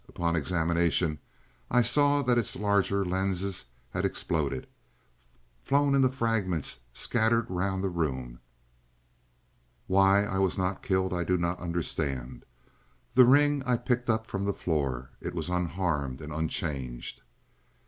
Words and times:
Upon 0.07 0.35
examination 0.35 1.19
I 1.69 1.83
saw 1.83 2.23
that 2.23 2.39
its 2.39 2.55
larger 2.55 3.05
lens 3.05 3.65
had 3.91 4.03
exploded 4.03 4.65
flown 5.61 5.93
into 5.93 6.09
fragments 6.09 6.79
scattered 6.91 7.51
around 7.51 7.81
the 7.81 7.89
room. 7.89 8.39
Why 9.85 10.23
I 10.23 10.39
was 10.39 10.57
not 10.57 10.81
killed 10.81 11.13
I 11.13 11.23
do 11.23 11.37
not 11.37 11.59
understand. 11.59 12.45
The 13.13 13.25
ring 13.25 13.61
I 13.63 13.77
picked 13.77 14.09
up 14.09 14.25
from 14.25 14.43
the 14.45 14.53
floor; 14.53 15.11
it 15.21 15.35
was 15.35 15.49
unharmed 15.49 16.19
and 16.19 16.33
unchanged. 16.33 17.21